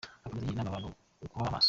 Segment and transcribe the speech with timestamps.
[0.25, 0.87] Akomeza agira inama abantu
[1.31, 1.59] kuba maso.